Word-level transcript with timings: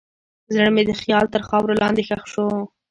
زړه 0.53 0.69
مې 0.75 0.83
د 0.89 0.91
خیال 1.01 1.25
تر 1.33 1.41
خاورو 1.47 1.79
لاندې 1.81 2.01
ښخ 2.07 2.23
شو. 2.33 2.47